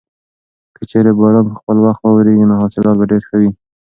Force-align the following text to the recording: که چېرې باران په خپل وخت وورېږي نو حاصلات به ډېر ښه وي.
که 0.75 0.81
چېرې 0.89 1.11
باران 1.19 1.45
په 1.49 1.55
خپل 1.59 1.77
وخت 1.85 2.01
وورېږي 2.03 2.45
نو 2.49 2.55
حاصلات 2.61 2.95
به 2.99 3.05
ډېر 3.11 3.21
ښه 3.27 3.35
وي. 3.41 3.51